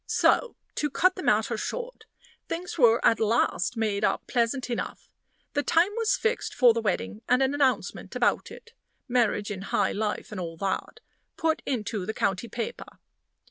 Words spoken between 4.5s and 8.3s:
enough. The time was fixed for the wedding, and an announcement